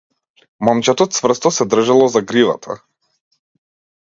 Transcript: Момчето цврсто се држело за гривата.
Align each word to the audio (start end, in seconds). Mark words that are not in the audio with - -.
Момчето 0.69 1.07
цврсто 1.17 1.51
се 1.57 1.67
држело 1.73 2.09
за 2.15 2.25
гривата. 2.33 2.79